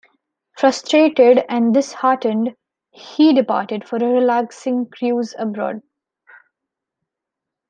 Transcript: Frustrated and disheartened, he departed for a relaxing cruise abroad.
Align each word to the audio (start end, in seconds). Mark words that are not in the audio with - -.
Frustrated 0.57 1.45
and 1.47 1.75
disheartened, 1.75 2.55
he 2.89 3.35
departed 3.35 3.87
for 3.87 3.97
a 3.97 4.03
relaxing 4.11 4.87
cruise 4.87 5.35
abroad. 5.37 5.83